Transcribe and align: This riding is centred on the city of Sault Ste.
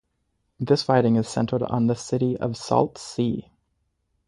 This 0.59 0.89
riding 0.89 1.15
is 1.15 1.27
centred 1.29 1.61
on 1.61 1.85
the 1.85 1.95
city 1.95 2.35
of 2.35 2.57
Sault 2.57 2.97
Ste. 2.97 3.45